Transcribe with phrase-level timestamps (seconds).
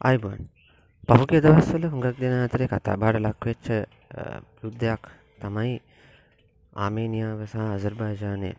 [0.00, 0.48] අයිබන්.
[1.08, 3.88] පහුගේ දවස්වල හුඟක් දෙන අතරේ කතා බාට ලක්වෙච්ච
[4.60, 5.02] යුද්ධයක්
[5.40, 5.80] තමයි
[6.76, 8.52] ආමේනියාව සහ අසර්භාජානය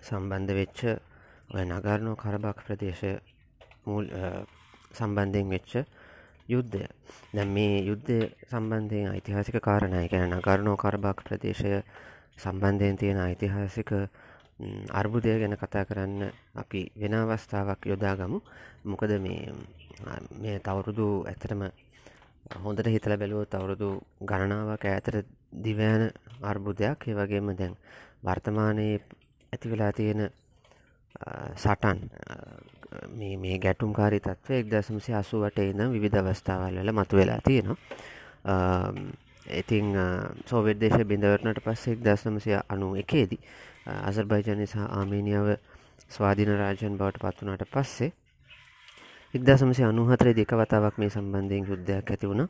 [0.00, 0.80] සම්බන්ධ වෙච්ච
[1.50, 3.12] ඔය නගරනෝ කරබක් ප්‍රදේශය
[3.86, 4.04] මුල්
[4.90, 5.72] සම්බන්ධයෙන් වෙච්ච
[6.48, 6.84] යුද්ධය.
[7.30, 8.10] දැ මේ යුද්ධ
[8.44, 11.78] සම්බන්ධයෙන් ඓතිහාසික කාරණය ගැන නගරනෝ කරබක් ප්‍රදේශය
[12.36, 13.90] සම්බන්ධයෙන් තියෙන ඓතිහාසික
[14.90, 18.38] අර්බුදය ගැන කතා කරන්න අපි වෙන අවස්ථාවක් යොදා ගමු
[18.84, 19.54] මොකද මේ
[20.36, 21.62] මේ තවුරුදු ඇතරම
[22.58, 23.88] හොඳට හිතල බැලුව තවුරුදු
[24.22, 25.16] ගණනාවක් ඇතර
[25.58, 26.04] දිවෑන
[26.42, 26.98] අර්බුදයක්.
[27.02, 27.74] ඒ වගේම දැන්
[28.22, 29.00] වර්තමානයේ
[29.52, 30.30] ඇති වෙලා තියෙන
[31.56, 31.98] සටන්
[33.38, 37.76] මේ ගැටුම් කාරි තත්ව එක් දසමසි අසුවට ඉඳ විධ අවස්ථාවල් වල මතු වෙලා තියෙනවා
[39.52, 39.86] ඉතිං
[40.44, 43.40] සෝවිදේශ බිඳවරනට පස්සෙක් දස්නමසය අනු එකේදී
[44.02, 45.48] අසර්භයිජනය සහ ආමේනියාව
[46.08, 48.12] ස්වාධීන රාජයන් බවට පත්වනාට පස්සේ
[49.34, 52.48] ඉක්දසමසි අනුහතරේ දෙක වතාවක් මේ සම්බන්ධයෙන් යුද්ධයක් ඇති වුණ.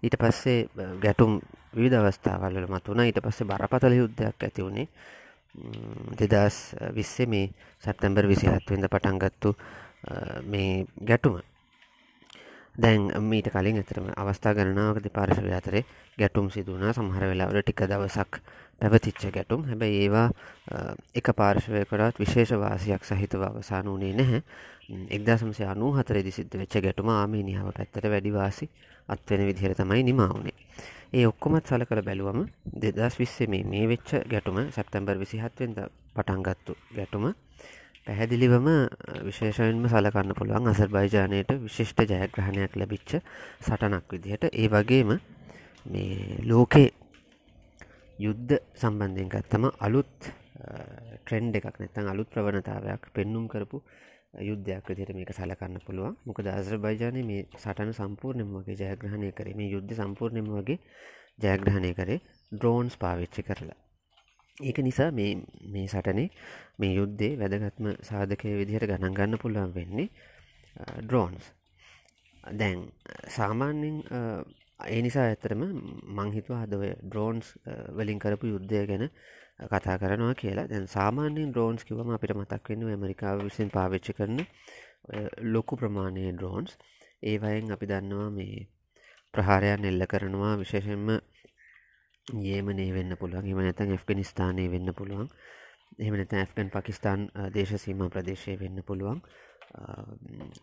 [0.00, 1.40] ඊට පස්සේ ගැටුම්
[1.74, 4.88] විධ අවස්ථාවල්ල මතුුණ ඊට පස්සේ බරපතල යුද්ධයක් ඇති වුණේ.
[6.20, 7.50] දෙදස් විස්සේ මේ
[7.84, 9.56] සැප්තැම්බර් විසිහත්වෙන්ද පටන්ගත්තු
[10.44, 11.40] මේ ගැටුම.
[12.76, 15.84] දැන් මීට කලින් ඇතරම අවස්ථා ගණනාවක දෙපාර්ශවය අතරේ
[16.18, 18.38] ගැටුම් සිදුවනා සමහර වෙලාවට ටික දවසක්
[18.80, 19.64] පැවතිච්ච ගැටුම්.
[19.64, 20.28] හැබැයි ඒවා
[21.14, 24.42] එක පාර්ශවයකටත් විශේෂ වාසියක් සහිතව අවසාන වනේ නැහැ.
[25.10, 28.70] එක්දාසමසය අනූ හතරදි සිද්ධ වෙච්ච ගැටුම ආමේනියාව පැත්තට වැඩිවාසි
[29.08, 30.56] අත්වෙන විදිහර තමයි නිමාවනේ
[31.12, 32.40] ඒ ඔක්කොමත් සල කළ බැලුවම
[32.76, 35.78] දෙදස් විස්සේ මේ මේ වෙච්ච ගැටුම සැප්තැම්බර් විසිහත්වෙන්ද
[36.14, 37.24] පටන්ගත්තු ගැටුම
[38.06, 38.68] පැහැදිලිවම
[39.22, 43.12] විශේෂයෙන්ම සලකන්න පුළුවන් අසර්බයිජානයට විශිෂ්ට ජයග්‍රහණයක් ලැබිච්ච
[43.60, 44.44] සටනක් විදිහට.
[44.52, 45.10] ඒ වගේම
[45.86, 46.88] මේ ලෝකේ
[48.18, 50.30] යුද්ධ සම්බන්ධයෙන් ගත්තම අලුත්
[51.20, 53.82] ට්‍රෙන්ඩ් එකක් නැත්තන් අලුත් ප්‍රවණතාවයක් පෙන්නුම් කරපු
[54.34, 56.16] යුද්ධයක් විදිහට මේක සලකන්න පුළුවන්.
[56.24, 59.54] මොකද අසර්බයිජානය මේ සටන සම්පූර්ණයම වගේ ජයග්‍රහණය කරේ.
[59.54, 60.78] මේ යුද්ධ සම්පූර්ණයම වගේ
[61.38, 62.20] ජයග්‍රහණය කරේ
[62.52, 63.78] ඩ්‍රෝන්ස් පාවිච්චි කරලා.
[64.58, 65.32] ඒක නිසා මේ
[65.66, 66.28] මේ සටනේ
[66.78, 70.08] මේ යුද්ධේ වැදගත්ම සාධකය විදිහට ගණන් ගන්න පුළුවන් වෙන්නේ
[71.00, 71.44] ඩ්‍රෝන්ස්
[72.54, 72.78] දැන්
[73.30, 73.96] සාමාන්‍යෙන්
[74.86, 75.62] ඒ නිසා ඇතරම
[76.16, 77.46] මංහිතුව හදව ඩ්‍රෝන්ස්
[77.92, 79.04] වලින් කරපු යුද්ධය ගැන
[79.68, 80.66] කතා කරනවා කියලා.
[80.66, 84.38] දැන් සාමාන්‍යෙන් ඩ්‍රෝන්ස් කිවම අපිට මතක් වෙන්න ඇමරිකාව විසින් පාවිච්චි කරන
[85.46, 86.76] ලොකු ප්‍රමාණය ඩ්‍රෝන්ස්
[87.22, 88.68] ඒවයෙන් අපි දන්නවා මේ
[89.34, 90.54] ප්‍රහාරයන් එල්ල කරනවා.
[90.56, 91.08] විශේෂෙන්ම
[92.48, 93.46] ඒමනේ වෙන්න පුළුවන්.
[93.46, 95.28] එම නැතන් ඇෆ්ගනිස්ථානය වෙන්න පුළුවන්.
[95.98, 99.20] එම නැත ඇෆ්ගන් පකිස්ාන් දේශසීම ප්‍රදේශය වෙන්න පුළුවන්.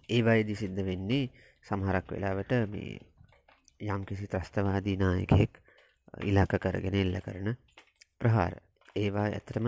[0.10, 1.30] ඒවයිදි සිද්ධ වෙන්නේ
[1.66, 3.00] සමහරක් වෙලාවට මේ
[3.88, 5.60] යම් කිසි ත්‍රස්තවාදී නායකෙක්
[6.24, 7.54] ඉලාක කරගෙන එල්ල කරන
[8.20, 8.58] ප්‍රහාර.
[8.96, 9.68] ඒවා ඇතරම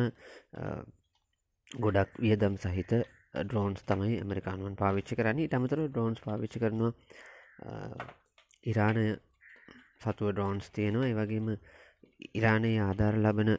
[1.72, 2.92] ගොඩක් වියදම් සහිත
[3.34, 5.48] ඩ්‍රෝන්ස් තමයි ඇමරිකානුවන් පාවිච්චි කරන්නේ.
[5.48, 6.92] තමතර ඩ්‍රෝන්ස් පාවිච්චි කරනවා
[8.64, 9.08] ඉරාණය
[10.02, 11.08] සතුව ඩ්‍රෝන්ස් තියෙනවා.
[11.08, 11.48] ඒවගේම
[12.34, 13.52] ඉරානයේ ආධාර ලබන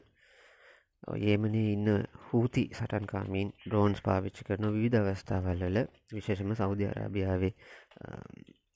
[1.27, 1.87] ඒමනේ ඉන්න
[2.25, 5.79] හූති සටන්කාමීන් ඩ්‍රෝන්ස් පාවිච්චි කරන විවිධ අවස්ථාවල්ල
[6.13, 7.53] විශේෂම සෞධ අරාභියාවේ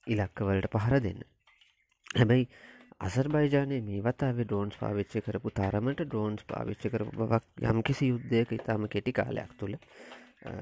[0.08, 1.22] ඉලක්කවලට පහර දෙන්න.
[2.16, 2.50] හැබැයි
[3.02, 8.88] අසර්බයිජානය මේ වතාවේ ඩෝන්ස් පාවිච්චි කරපු තරමට ඩෝන්ස් පාවිච්චි කරපු බවක් යම් කිසි යුද්ධයක ඉතාම
[8.88, 9.76] කෙටි කාලයක් තුළ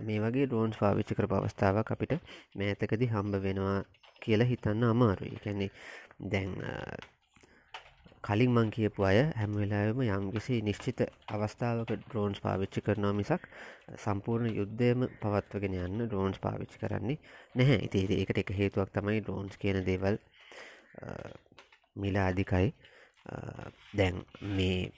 [0.02, 2.16] මේ වගේ ඩෝන්ස් පාවිච්චි කර අවස්ථාවක් අපිට
[2.56, 3.78] මෑතකදි හම්බ වෙනවා
[4.22, 5.38] කියලා හිතන්න අමාරුයි.
[5.38, 5.68] කැනෙ
[6.32, 6.58] දැන්
[8.24, 13.48] කලින් මං කියපු අය හැම්වෙලාම යම්කිසි නිශ්චිත අවස්ථාවක ඩ්‍රෝන්ස් පාවිච්චි කරනවා මිසක්
[14.00, 17.22] සම්පූර්ණ යුද්ධයම පවත්වගෙන යන්න ඩ්‍රෝන්ස් පාවිච්චි කරන්නේ
[17.56, 17.80] නැහැ.
[17.88, 20.22] ඉතිේ ඒකට එක හේතුවක් තමයි ඩ්‍රෝන්ස් කියන දේවල්
[21.96, 22.68] මිල අධිකයි
[23.94, 24.16] දැන්
[24.52, 24.92] මේ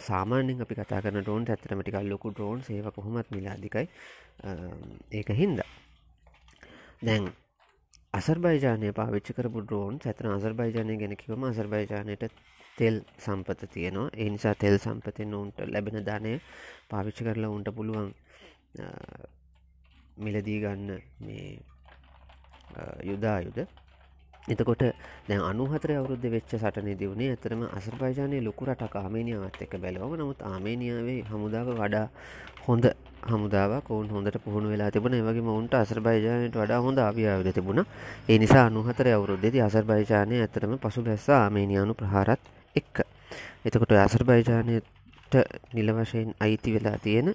[0.00, 3.86] සාමානෙන් අපි කතා කරන ඩෝන් ඇතරමටිකල් ලොකු ඩ්‍රෝන් සේව කොහොමත් මිල අධිකයි
[5.12, 5.60] ඒක හින්ද.
[7.00, 7.24] දැන්
[8.14, 12.24] අසර්බයිජානය පාවිච්චි කරපු ඩ්‍රෝන් ඇතන අසර්බයිජානය ගැන කිවම අසර්බයිජානයට
[12.76, 14.08] තෙල් සම්පත තියනවා.
[14.14, 16.32] ඒ නිසා තෙල් සම්පතෙන් ඔවුන්ට ලැබෙන ධනය
[16.88, 18.08] පාවිච්චි කරලා උන්ට පුළුවන්
[20.18, 20.90] මිලදී ගන්න
[21.20, 21.50] මේ
[23.02, 23.58] යුදායුද
[24.48, 24.82] එතකොට
[25.26, 31.68] දැන් අනුහතර අවුද්ධ වෙච්ච සටන දිවුණේ ඇතරම අසර්පයිජානය ලොකුරට ආමේනියාවත් එක බැලවම නමුත් ආමේනියාවේ හමුදාව
[31.74, 32.06] වඩා
[32.62, 32.84] හොඳ
[33.22, 37.84] හමුදාව කවුන් හොඳට පුහුණු වෙලා තිබන වගේ මවුන්ට අසර්බයිජානයට වඩා හොඳ අවියාවද තිබුණ.
[38.26, 42.40] ඒ නිසා අනුහතර අවුරුද්ධෙති අසර්බයිජානය ඇතරම පසු බැස්ස ආමේනියානු ප්‍රහාරත්
[42.76, 42.96] එක්ක.
[43.62, 45.34] එතකොට අසර්බයිජානයට
[45.72, 47.28] නිල වශයෙන් අයිති වෙලා තියෙන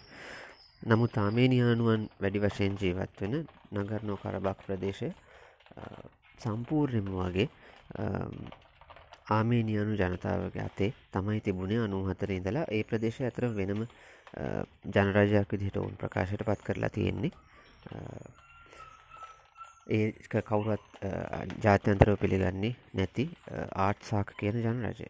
[0.81, 3.34] නමුත් ආමේනියානුවන් වැඩි වශයෙන් ජීවත් වෙන
[3.74, 5.10] නගරනෝ කරබක් ප්‍රදේශය
[6.38, 7.48] සම්පූර්ණයම වගේ
[9.30, 11.80] ආමේනියනු ජනතාවගේ අතේ තමයි තිබුණේ.
[11.80, 13.86] අනුහතර ඉඳලා ඒ ප්‍රදේශ ඇතර වෙනම
[14.88, 17.32] ජනරජයක් විදිහට ඔවුන් ප්‍රකාශයට පත් කරලා තියෙන්නේ.
[19.90, 20.86] ඒ කවුරත්
[21.64, 23.30] ජාත්‍යන්තරව පිළිගන්නේ නැති
[23.80, 25.10] ආට්සාක කියන ජන රජය.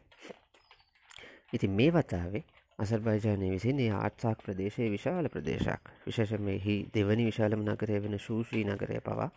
[1.53, 2.43] ඉතින් මේ වතාවේ
[2.79, 5.83] අසර්බයිජානය විසින් ඒ ආට්සාක් ප්‍රදේශයේ විශාල ප්‍රදේශයක්.
[6.05, 9.29] විශේෂමෙහි දෙවනි විශාලම නගරය වෙන ශූෂී නගරය පවා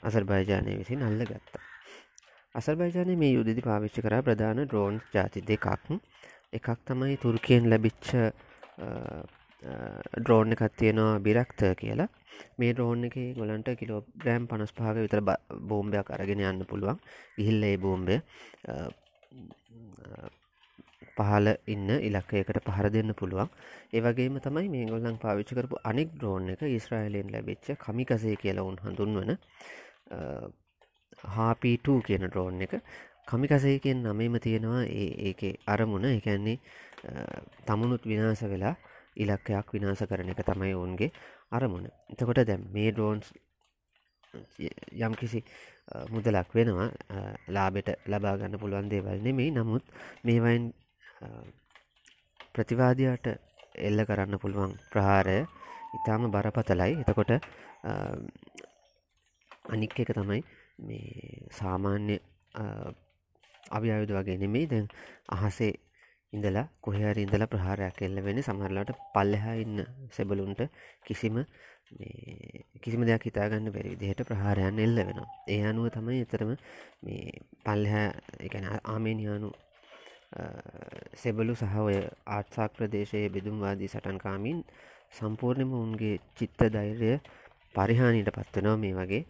[0.00, 1.62] අසර්බයිජානය විසින් අල්ල ගත්තා.
[2.54, 5.66] අසර්බයිජානය මේ යුදදි පාවිච්චි කර ප්‍රධාන ඩ්‍රෝන් ජාති දෙකක්.
[6.52, 8.08] එකක් තමයි තුර්කයෙන් ලැබිච්ච
[10.16, 12.08] ඩ්‍රෝන් එකත් තියෙනවා බිරක්ත කියලා.
[12.58, 15.22] මේ ඩ්‍රෝන් එක ගොලන්ට කිලෝ ග්‍රෑම් පනස් පහක විතර
[15.68, 17.02] බෝම්භයක් අරගෙන යන්න පුළුවන්.
[17.38, 18.16] ගිහිල්ල ඒ බෝම්බය
[21.16, 23.48] පහල ඉන්න ඉලක්කයකට පහර දෙන්න පුළුවන්.
[23.92, 29.32] ඒවගේම තමයි මේ ගොල්ලන් පාවිච්චි කරපු අනෙක් ඩ්‍රෝන් එක ඉස්්‍රයිලෙන් ලැබිච්ච කමිකසේ කියලා උන් හඳුන්වන
[31.28, 32.74] හාපීට කියන ඩ්‍රෝන් එක.
[33.26, 34.82] කමිකසයකෙන් නමේම තියෙනවා
[35.28, 36.04] ඒක අරමුණ.
[36.06, 36.58] එකන්නේ
[37.66, 38.74] තමුණුත් විනාස වෙලා
[39.16, 41.10] ඉලක්කයක් විනාස කරන එක තමයි ඔවුන්ගේ
[41.50, 41.86] අරමුණ.
[42.10, 43.32] එතකොට දැම් මේ ඩෝන්ස්
[44.98, 45.44] යම් කිසි
[46.10, 46.90] මුදලක් වෙනවා
[47.48, 49.50] ලාබෙට ලබා ගන්න පුළුවන් දේවල් නෙමෙයි.
[49.52, 49.84] නමුත්
[50.24, 50.72] මේවයින්
[52.54, 53.26] ප්‍රතිවාදයට
[53.78, 55.38] එල්ල කරන්න පුළුවන් ප්‍රහාරය
[55.94, 56.92] ඉතාම බරපතලයි.
[57.02, 57.32] එතකොට
[59.66, 60.40] අනික් එක තමයි
[60.80, 62.16] මේ සාමාන්‍ය
[63.70, 64.66] අභ්‍යයුද වගේ නෙමෙයි.
[64.66, 64.86] දැන්
[65.28, 65.72] අහසේ
[66.32, 69.78] ඉඳලා කොහරි ඉඳලා ප්‍රහාරයක් එල්ල වෙන සමහරලාට පල්ලෙහා ඉන්න
[70.10, 70.62] සෙබලුන්ට
[71.04, 71.36] කිසිම
[72.82, 75.28] කිසිම දෙයක් හිතාගන්න බැරි දිහට ප්‍රහාරයන් එල්ල වෙනවා.
[75.48, 76.50] ඒ අනුව තමයි එතරම
[77.02, 77.32] මේ
[77.64, 78.06] පල්ලහැ
[78.40, 79.50] එකන ආමේනියානු
[81.14, 81.96] සෙබලු සහ ඔය
[82.28, 84.64] ආර්ත්සාක් ප්‍රදේශයේ බෙදුම්වාදී සටන්කාමින්
[85.12, 87.12] සම්පූර්ණයම උන්ගේ චිත්ත ධෛර්ය
[87.74, 89.22] පරිහානිට පත්වනවා මේ වගේ.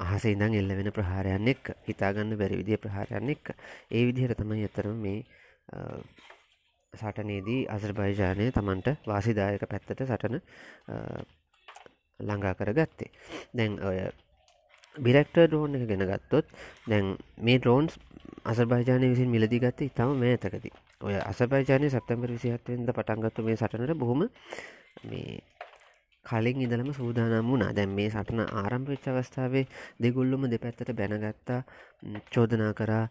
[0.00, 3.44] අහසේ ඉඳං එල්ල වෙන ප්‍රහාරයන්න එක් හිතාගන්න බැරි විදිිය ප්‍රහාරයන්න එක්
[3.90, 5.18] ඒ විදිහර තමයි ඇතරම මේ
[6.92, 10.36] සටනේදී අසර්භයිජානය තමන්ට වාසිදායක පැත්තට සටන
[12.20, 13.10] ළඟා කර ගත්තේ
[13.54, 13.98] දැන් ඔය
[14.98, 16.46] බිරෙක්ට ඩෝන් එක ගෙන ගත්තොත්
[16.86, 17.98] දැන් මේ ඩ්‍රෝන්ස්
[18.44, 20.70] අසර්භාජානය විසින් මිලදී ගත්ත ඉතාම මේතකති
[21.00, 24.26] ඔය අසභාජානය සැප්තැම්බර් විසිහත්වෙන්ද පටන්ගත්තු මේ සටනට බොහොම
[25.04, 25.40] මේ
[26.28, 27.72] කලින් ඉදලම සූදානම් වුණා.
[27.72, 29.66] දැන් මේ සටන ආරම්භ වෙච්ච අවස්ථාවේ
[30.00, 31.60] දෙගුල්ලුම දෙපැත්තට බැනගත්තා.
[32.30, 33.04] චෝදනා කරා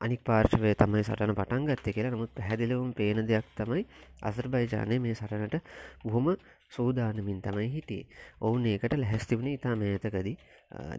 [0.00, 2.12] අනික් පාර්ශවය තමයි සටන පටන් ගත්ත කියලා.
[2.12, 3.84] නමුත් පැහැදිලවුම් පේන දෙයක් තමයි
[4.22, 5.56] අසර්බයිජානය මේ සටනට
[6.04, 6.26] බොහොම
[6.70, 8.06] සූදානමින් තමයි හිටියේ.
[8.40, 10.36] ඔවුන් ඒකට ලැහැස්තිවුණ ඉතා මෑතකදී.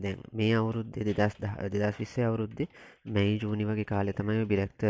[0.04, 1.38] දැන් මේ අවුරුද්දේ දෙදස්
[1.74, 2.68] දෙදස් විස්සේ අවුරුද්දේ
[3.08, 4.86] මැයි ජූනි වගේ කාලෙ තමයි බිරක්ත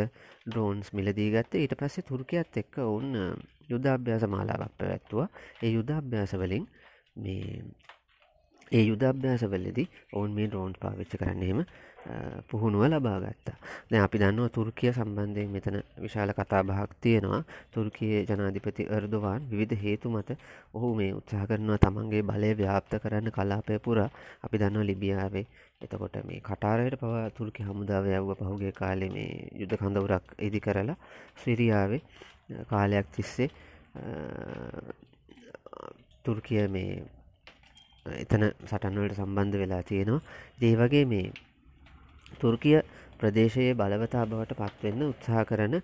[0.46, 1.62] ඩ්‍රෝන්ස් මිලදී ගත්ත.
[1.64, 3.10] ඊට පස්සේ තුර්කයත් එක්ක ඔවුන්
[3.70, 5.30] යුද්ධාභ්‍යාස මාලාවක් පැවැත්තුවා
[5.62, 6.66] ඒ යුද්ධාභ්‍යාසවලින්
[7.16, 7.64] මේ
[8.72, 11.66] ඒ යුද්ධාභ්‍යාසවලදී ඔවුන් මේ ඩ්‍රෝන්ස් පාවිච්ච කරන්නේම
[12.44, 13.58] පුහුණුව ලබා ගත්තා.
[13.90, 17.44] දැ අපි දන්නවා තුර්කිය සම්බන්ධයෙන් මෙතන විශාල කතා බහක් තියෙනවා.
[17.72, 20.38] තුර්කයේ ජනාධිපති අර්දවාන් විවිධ හේතු මත
[20.74, 24.10] ඔහු මේ උත්සාහ කරනවා තමන්ගේ බලය ව්‍යාප්ත කරන්න කලාපය පුරා.
[24.44, 25.46] අපි දන්නවා ලිබියාවේ
[25.82, 30.98] එතකොට මේ කටාරයට පවා තුර්කි හමුදාව යව්ව පහුගේ කාලෙ මේ යුද්ධ කඳවුරක් ඉදි කරලා
[31.36, 32.02] ස්විරියාවේ
[32.70, 33.50] කාලයක් තිස්සේ
[36.26, 37.04] තුර්කිය මේ
[38.06, 40.22] එතන සටන්වලට සම්බන්ධ වෙලා තියෙනවා.
[40.62, 41.32] දේවගේ මේ
[42.40, 42.82] තුර්කිය
[43.20, 45.76] ප්‍රදේශයේ බලවතා බවට පත්වෙන්න උත්සාහ කරන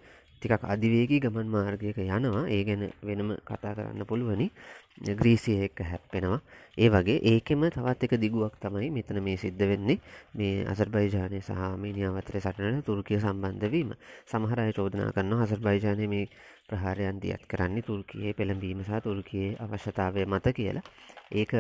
[0.42, 2.46] ටිකක් අධිවේගී ගමන් මාර්ගයක යනවා.
[2.48, 4.48] ඒ ගැන වෙනම කතා කරන්න පුළුවනි.
[5.14, 6.40] ග්‍රීසිය එක්ක හැප්පෙනවා.
[6.78, 10.00] ඒ වගේ ඒකෙම තවත් එක දිගුවක් තමයි මෙතන මේ සිද්ධ වෙන්නේ.
[10.34, 13.92] මේ අසර්බයිජානය සහ මීනිියාව අතර සටනට තුර්කිය සම්බන්ධවීම
[14.26, 16.26] සමහරය චෝදනා කරන්න අසර්බයිජානය මේ
[16.68, 20.88] ප්‍රහාරයන් දියත් කරන්නේ තුර්කයේ පෙළඹීම සහ තුර්කයේ අවශ්‍යතාවය මත කියලා.
[21.32, 21.52] ඒක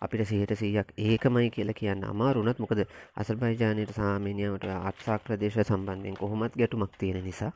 [0.00, 2.80] අපිට සිහට සීයක් ඒකමයි කියල කියන්න අමාරුනත් මොකද
[3.16, 7.52] අසර්බයිජානයට සාමීනියාවට අත්සාක් ප්‍රදේශ සම්බන්ධයෙන් කොහොමත් ගැටුමක් තියෙන නිසා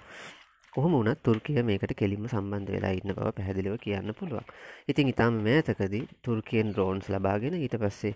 [0.72, 4.46] කොහොම වුණත් තුර්කිය මේකට කෙලින්ම සම්බන්ධ වෙලා ඉන්න බව පැහැදිලිව කියන්න පුළුවන්.
[4.86, 8.14] ඉතින් ඉතාම මෑතකදී තුර්කියෙන් ඩ්‍රෝන්ස් ලබාගෙන ඊට පස්සේ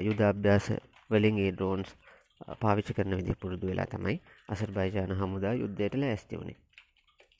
[0.00, 0.66] යුදාභ්‍යාස
[1.10, 1.90] වලින් ඒ ඩ්‍රෝන්ස්
[2.58, 4.16] පාවිච්චි කරන විදි පුරුදු වෙලා තමයි
[4.48, 6.58] අසර්බයිජාන හමුදා යුද්ධයට ලෑස්ති වුණේ.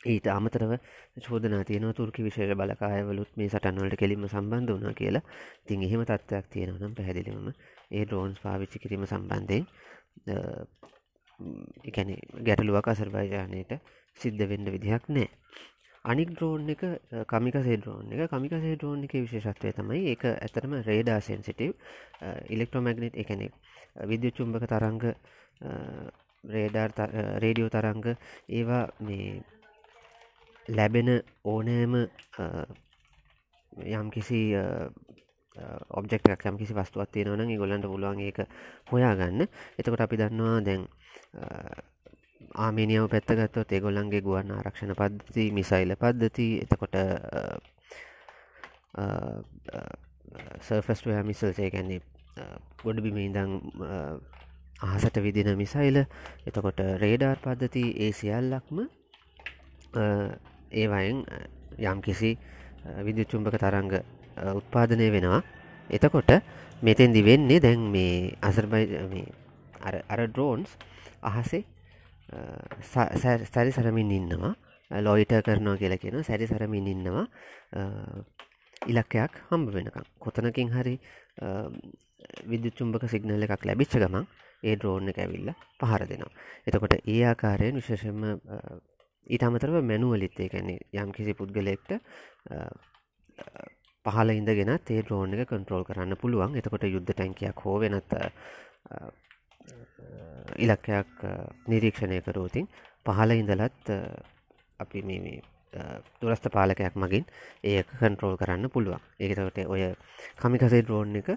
[0.05, 0.73] ඊට අමතරව
[1.21, 5.25] චෝදනා තියන තුර්කි විශේෂ බලකායවලුත් මේ සටන්වලට කෙලින්ම සම්බන්ධ වුණ කියලා
[5.65, 7.49] තින් එහෙම තත්ත්වයක් තියෙනවනම් පැහැදිලිවම
[7.91, 9.67] ඒ ඩ්‍රෝන්ස් පාවිච්චි කිරීම සම්බන්ධයෙන්
[11.85, 13.73] එකැන ගැටලුවක් අසර්බයිජානයට
[14.17, 15.29] සිද්ධ වෙන්න විදිහක් නෑ.
[16.05, 16.83] අනික් ද්‍රෝන් එක
[17.27, 18.31] කමිකසේ ද්‍රෝන් එක.
[18.31, 21.73] කමිකසේ ද්‍රෝන් එක විශේෂත්වය තමයි ඒක ඇතරම රේඩා සෙන්සිටව්
[22.49, 23.49] ඉලෙක්ට්‍රෝමැග්නෙට් එකනෙ
[24.05, 25.03] විද්‍ය චුම්භක තරංග
[26.45, 26.91] රේඩර්
[27.39, 28.07] රේඩියෝ තරංග
[28.51, 29.43] ඒවා මේ
[30.69, 31.11] ලැබෙන
[31.45, 31.95] ඕනෑම
[33.93, 34.41] යම් කිසි
[35.91, 38.43] ඔබ්ෙක්ටක් යම් කිසි වස්තුවත් තියෙනවන ගොල්ලන්ට පුළුවන් ඒක
[38.91, 39.47] හොයාගන්න.
[39.79, 40.87] එතකොට අපි දන්නවා දැන්
[42.57, 46.49] ආමේනියාව පැත්තගත්තොත් ඒගොල්ලන්ගේ ගුවන් ආරක්ෂණ පද්ධති මිසයිල පද්ධති.
[46.61, 46.97] එතකොට
[50.61, 52.01] සර්ෆස්ටයා මිසල්සේ ගැන්නේ
[52.83, 53.59] ගොඩබිම ඉඳං
[54.83, 56.05] අහසට විදින මිසයිල.
[56.47, 58.85] එතකොට රේඩාර් පද්ධති ඒ සියල්ලක්ම
[60.73, 61.25] ඒවයෙන්
[61.81, 62.37] යම් කිසි
[63.01, 63.93] විද්‍යුච්චුම්භක තරංග
[64.55, 65.43] උත්පාදනය වෙනවා.
[65.91, 66.31] එතකොට
[66.83, 69.25] මෙතෙන්දි වෙන්නේ දැන් මේ අසර්බයි
[69.83, 70.71] අර ඩ්‍රෝන්ස්
[71.23, 71.65] අහසේ
[72.93, 74.55] සැරි සරමින් ඉන්නවා.
[74.91, 77.27] ලොයිට කරනවා කියලා කියන සැරි සරමින් ඉන්නවා.
[78.87, 80.95] ඉලක්කයක් හම්බ වෙනකම් කොතනකින් හරි
[82.47, 84.27] විද්‍යුච්චුම්භක සිගනල්ල එකක් ලැබිච්ච ගමන්
[84.63, 86.33] ඒ ඩ්‍රෝන් එක ඇවිල්ල පහර දෙනවා.
[86.67, 88.25] එතකොට ඒ ආකාරයෙන් විශේෂම
[89.27, 91.91] ඊට අමතරව මැනුවලිත් ඒ ගැන යම් කිසි පුද්ගලෙක්ට
[94.05, 96.57] පහල ඉඳගෙන තේ ඩ්‍රෝන් එක කන්ට්‍රෝල් කරන්න පුළුවන්.
[96.59, 98.15] එතකොට යුද්ධ ටැන්කයක් හෝ වෙනත්
[100.65, 101.25] ඉලක්කයක්
[101.71, 102.67] නිරීක්ෂණය කරෝතින්
[103.07, 103.91] පහල ඉඳලත්
[104.79, 105.41] අපි මේ
[106.21, 107.25] දුරස්ථ පාලකයක් මගින්
[107.65, 109.01] ඒක කන්ට්‍රෝල් කරන්න පුළුවන්.
[109.21, 109.83] ඒකතකට ඔය
[110.43, 111.29] කමිකසේ ඩ්‍රෝන් එක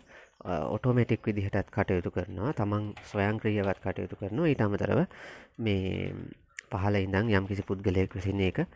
[0.76, 2.52] ඔටෝමටික් විදිහටත් කටයුතු කරනවා.
[2.60, 4.50] තමන් ස්වයං ක්‍රියවත් කටයුතු කරනවා.
[4.52, 5.00] ඊට අමතරව
[5.58, 6.12] මේ
[6.72, 8.68] පහල ඉඳං යම් කිසි පුද්ගලයෙක් විසින එක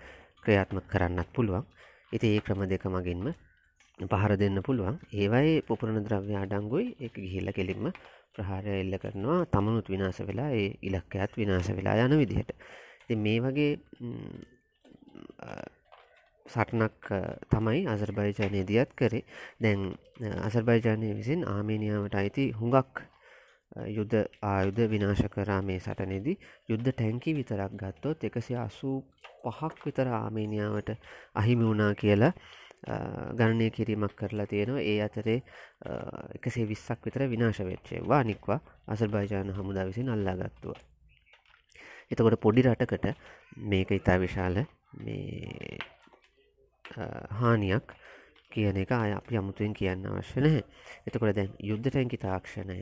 [0.44, 1.66] ක්‍රියාත්මක කරන්නත් පුළුවන්.
[2.12, 3.34] ඉති ඒ ක්‍රම දෙක මගින්ම
[4.00, 4.96] පහර දෙන්න පුළුවන්.
[5.12, 6.96] ඒවයි පුපුරණ ද්‍රව්‍ය අඩංගුයි.
[7.00, 7.92] එක ගිහිල්ල කෙලින්ම
[8.40, 12.56] ප්‍රහාරය එල්ල කරනවා තමනුත් විනාස වෙලා ඒ ඉලක්කයත් විනාස වෙලා යන විදිහට.
[13.18, 13.72] මේ වගේ
[16.46, 17.12] සටනක්
[17.50, 19.24] තමයි අසර්බයිජානය දියත් කරේ.
[19.60, 19.82] දැන්
[20.42, 23.04] අසර්බයිජානය විසින් ආමේනියාවට අයිති හුඟක්
[23.90, 26.38] යුද්ධ ආයුධ විනාශ කරා මේ සටනෙදී.
[26.70, 28.98] යුද්ධ ටැන්කි විතරක් ගත්තොත් එකසි අසූ
[29.44, 30.90] පහක් විතර ආමේනියාවට
[31.36, 32.34] අහිමි වුණා කියලා
[33.36, 35.40] ගණනය කිරීමක් කරලා තියෙනවා ඒ අතරේ
[36.36, 40.78] එකසේ විස්සක් විතර විනාශ වෙච්චේවා නික්වා අසර්බයිජාන හමුදා විසින් අල්ලා ගත්තුව
[42.12, 43.08] එතකොට පොඩි රටකට
[43.66, 44.64] මේක ඉතා විශාල
[45.00, 45.78] මේ
[47.36, 47.94] හානියක්
[48.52, 50.64] කියන එක අය අපි අමුතුවෙන් කියන්න අවශ්‍ය නැහැ.
[51.06, 52.78] එතකොට දැන් යුද්ධ ටැන්කි තාක්ෂණය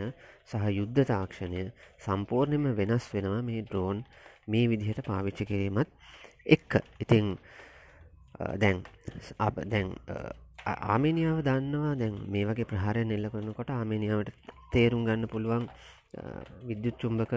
[0.45, 1.63] සහ යුද්ධ තාක්ෂණය
[1.99, 3.99] සම්පූර්ණයෙන්ම වෙනස් වෙනවා මේ ඩ්‍රෝන්
[4.47, 5.91] මේ විදිහට පාවිච්චි කිරීමත්
[6.47, 6.79] එක්ක.
[6.99, 7.35] ඉතින්
[8.63, 8.83] දැන්
[9.65, 9.87] දැන්
[10.93, 11.93] ආමේනියාව දන්නවා.
[11.95, 14.35] දැන් මේ වගේ ප්‍රහාරයෙන් එල්ල කරනකොට ආමේනියාවට
[14.73, 15.65] තේරුම් ගන්න පුළුවන්
[16.69, 17.33] විද්‍යුත් චුම්බක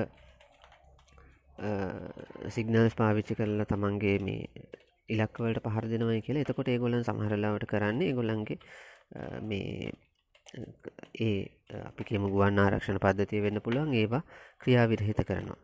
[2.49, 4.45] සිගනල්ස් පාවිච්චි කරලා තමන්ගේ මේ
[5.09, 6.45] ඉලක්වලට පහර දෙනවයි කියලා.
[6.45, 8.59] එතකොට ඒගොලන් සමහරලාවට කරන්නේ ගොල්ලන්ගේ
[9.43, 9.91] මේ
[11.21, 11.41] ඒ
[11.89, 13.93] අපි කියම ගුවන් ආරක්ෂණ පද්ධතිය වෙන්න පුළුවන්.
[13.95, 14.23] ඒවා
[14.63, 15.61] ක්‍රියාවිරහිත කරනවා.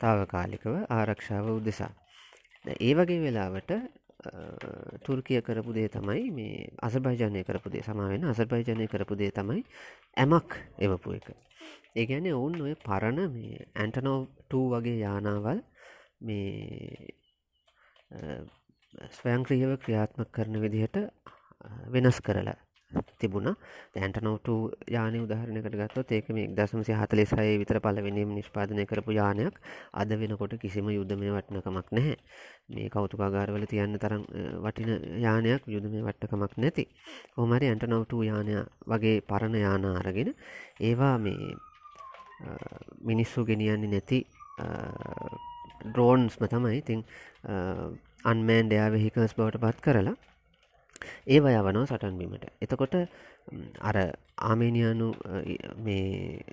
[0.00, 1.92] තාවකාලිකව ආරක්ෂාව උදෙසා.
[2.86, 3.70] ඒ වගේ වෙලාවට
[5.02, 7.82] තුර්කිය කරපු දේ තමයි මේ අසභයිජනය කරපු දේ.
[7.82, 9.64] සමාවෙන අසභයිජනය කරපු දේ තමයි
[10.16, 11.26] ඇමක් එවපු එක.
[11.94, 14.26] ඒ ගැන ඔවුන් ඔය පරණ මේ ඇන්ටනෝව
[14.72, 15.60] වගේ යානාවල්
[16.20, 17.14] මේ
[19.12, 20.96] ස්වයංක්‍රියව ක්‍රියාත්මක කරන විදිහට
[21.88, 22.58] වෙනස් කරලා
[23.18, 23.48] තිබුණ.
[23.96, 24.48] ඇන්ටනෝට
[24.88, 29.54] යානය උදාහරණකට ගත්තොත් ඒක මේ දසමසි හතලෙසය විතර පලවෙනීම නිෂ්පාදනය කරපු යානයක්.
[29.92, 32.16] අද වෙනකොට කිසිම යුද්ධමය වටනකමක් නැහැ.
[32.68, 34.24] මේ කෞතුකාගාරවල තියන්න තරම්
[34.60, 36.88] වටින යානයක් යුදමය වට්ටකමක් නැති.
[37.36, 40.34] හොමරි ඇන්ටනෝට යානය වගේ පරණ යාන අරගෙන
[40.80, 41.54] ඒවා මේ
[43.02, 44.18] මිනිස්සු ගෙනියන්නේ නැති
[45.84, 47.00] ඩ්‍රෝන්ස්ම තමයි ඉතිං
[48.24, 50.16] අන්මෑන් ඩයා වෙහිකස් බවට පත් කරලා
[51.26, 52.94] ඒව යවනෝ සටන්බීමට එතකොට
[53.80, 53.96] අර
[54.42, 55.08] ආමේනියනු
[55.78, 56.44] මේ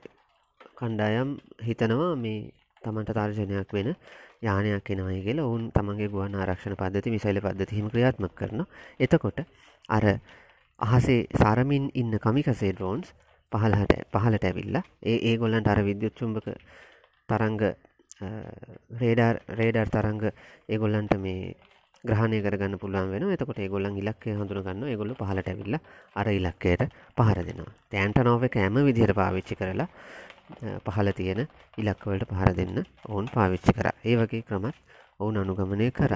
[0.76, 1.30] කණ්ඩායම්
[1.62, 2.52] හිතනවා මේ
[2.82, 3.90] තමන්ට තර්ජනයක් වෙන
[4.42, 5.46] යානයක් එනවයි කියලා.
[5.46, 8.64] ඔවුන් තමන්ගේ ගුවන් ආරක්ෂණ පද්ධති මිසයිල පද්ධතිහිම ක්‍රියාත්මක කරන
[9.00, 9.44] එතකොට
[9.90, 10.06] අර
[10.82, 13.14] අහසේ සාරමින් ඉන්න කමිකසේ ඩ්‍රෝන්ස්
[13.52, 16.48] පහලහට පහලට ඇවිල්ලා ඒ ඒ ගොල්ලන්ට අර විද්‍යුත්චුම්භක
[17.30, 17.62] තරංග
[18.96, 20.24] රේඩර් රේඩර් තරංග
[20.70, 21.56] ඒගොල්ලන්ට මේ
[22.04, 25.78] ග්‍රහණය කරගන්න පුළුවන් වෙන එතකොට ඒගොල්ලන් ඉලක්කය හඳුනගන්න ඒගොල්ල පහලට ඇවිල්ල
[26.16, 26.84] අර ඉලක්කයට
[27.18, 27.74] පහර දෙනවා.
[27.92, 29.88] තෑන්ට නොව කෑම විදිහර පාවිච්චි කරලා
[30.86, 31.42] පහල තියෙන
[31.78, 33.92] ඉලක්කවලට පහර දෙන්න ඔවුන් පාවිච්චි කර.
[34.04, 34.76] ඒ වගේ ක්‍රමත්
[35.22, 36.14] ඔවුන් අනුගමනය කර.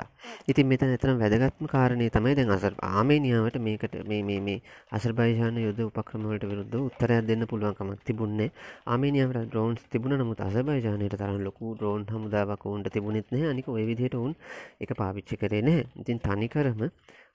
[0.47, 5.79] ඉතින් මෙත එතන වැදගත්ම කාරණය තමයි දැන් අසර් ආමේනියාවට මේකට මේ මේ මේ අසර්බයිජාන යුද
[5.81, 8.49] උපක්‍රමවලට විරුද්ධ උත්තරයක් දෙන්න පුළුවන්කමක් තිබුණේ
[8.87, 10.17] ආමේනියාවට ඩ්‍රෝන්ස් තිබුණ.
[10.17, 13.49] නමුත් අසර්බයිජානයට තරම් ලොකු ඩ්‍රෝන් හමුදාවක් ඔවුන්ට තිබුණෙත් නැහැ.
[13.49, 14.33] අනික ওই විදිහට ඔවුන්
[14.81, 15.85] ඒක පාවිච්චි කරේ නැහැ.
[15.95, 16.89] ඉතින් තනිකරම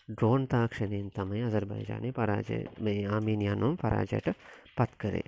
[0.09, 4.35] ඩ්‍රෝන් තාක්ෂණයෙන් තමයි අසර්බයිජානය පරාජය මේ ආමීනියනුම් පරාජයට
[4.77, 5.27] පත් කරේ.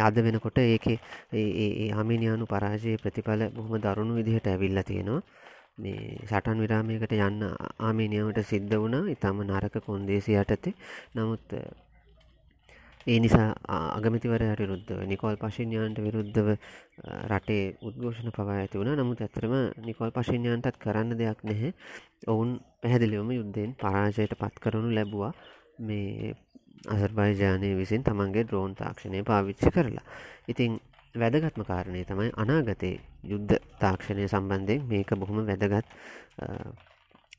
[0.00, 0.86] අද වෙනකොට ඒක
[1.32, 5.22] ඒ ආමීනියානු පරාජයේ ප්‍රතිඵල බොහොම දරුණු විදිහට ඇවිල්ල තියෙනවා.
[5.78, 7.46] මේ සටන් විරාමයකට යන්න
[7.80, 9.08] ආමේනියාවට සිද්ධ වුණා.
[9.10, 10.74] ඉතාම නරක කොන්දේසි යටතේ.
[11.14, 11.56] නමුත්
[13.06, 16.48] ඒ නිසා අගමතිවරයට විරුද්ධව නිකෝල් පශින්්‍යයන්ට විරුද්ධව
[17.28, 18.94] රටේ උද්ඝෝෂණ පවා ඇති වුණ.
[18.96, 19.54] නමුත් ඇතරම
[19.84, 21.74] නිකොල් පශින්්‍යයන්ටත් කරන්න දෙයක් නැහැ.
[22.28, 25.32] ඔවුන් පැහැදිලිවම යුද්ධයෙන් පරාජයට පත් කරනු ලැබවා.
[25.80, 26.32] මේ
[26.86, 30.04] අසර්බයිජානය විසින් තමන්ගේ ද්‍රෝන් තාක්ෂණය පාවිච්චි කරලා.
[30.48, 30.80] ඉතිං
[31.14, 35.86] වැදගත්ම කාරණය තමයි අනාගතයේ යුද්ධ තාක්ෂණය සම්බන්ධයෙන් මේක බොහොම වැදගත්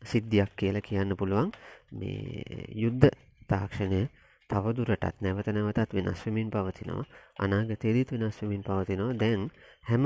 [0.03, 1.51] සිද්ධියක් කියලා කියන්න පුළුවන්.
[1.91, 3.10] මේ යුද්ධ
[3.50, 4.01] තාක්ෂණය
[4.50, 7.03] තවදුරටත් නැවත නැවතත් වෙනස්වමින් පවතිනවා.
[7.39, 9.13] අනාගතයේදීත් වෙනස්වමින් පවතිනවා.
[9.15, 9.44] දැන්
[9.84, 10.05] හැම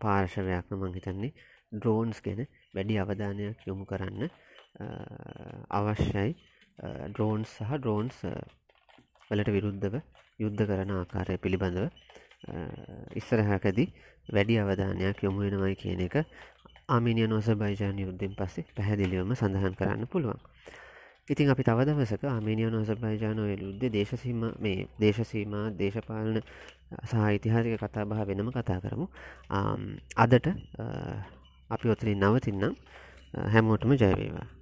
[0.00, 1.32] පාර්ශවයක්ම මං හිතන්නේ
[1.72, 2.40] ඩ්‍රෝන්ස් ගැන
[2.74, 4.30] වැඩි අවධානයක් යොමු කරන්න
[5.72, 6.30] අවශ්‍යයි.
[7.10, 8.24] ඩ්‍රෝන්ස් සහ ඩ්‍රෝන්ස්
[9.30, 10.00] වලට විරුද්ධව
[10.38, 11.86] යුද්ධ කරන ආකාරය පිළිබඳව.
[13.14, 13.88] ඉස්සරහකදී
[14.28, 16.16] වැඩි අවධානයක් යොමු වෙනවයි කියන එක
[16.88, 20.40] ආමිනිය නොස බයිජාන යුද්ධෙන් පස්සේ පැහැදිලිවම සඳහන් කරන්න පුළුවන්.
[21.28, 26.40] ඉතින් අපි තව දවසක ආමේනිය නොස බයිජානය යුද්ධ දේශසීම මේ දේශසීම දේශපාලන
[27.02, 29.06] සහ ඉතිහාසික කතා බහ වෙනම කතා කරමු.
[30.16, 30.46] අදට
[31.70, 32.74] අපි ඔතලින් නවතින්නම්.
[33.46, 34.61] හැමෝටම ජයවේවා